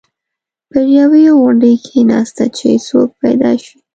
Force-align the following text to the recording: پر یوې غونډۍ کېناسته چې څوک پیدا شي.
پر 0.69 0.85
یوې 0.99 1.23
غونډۍ 1.39 1.75
کېناسته 1.87 2.45
چې 2.57 2.69
څوک 2.87 3.09
پیدا 3.21 3.51
شي. 3.63 3.77